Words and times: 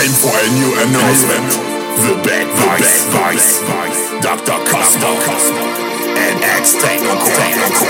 time 0.00 0.12
for 0.16 0.32
a 0.32 0.48
new 0.56 0.72
announcement. 0.80 1.50
The 2.00 2.14
Bad 2.24 2.48
Vice, 2.56 3.60
Dr. 4.22 4.56
Cosmo, 4.64 5.12
and 6.16 6.42
X-Techno. 6.42 7.89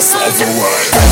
rest 0.00 0.14
of 0.14 0.38
the 0.38 0.46
world. 0.58 1.09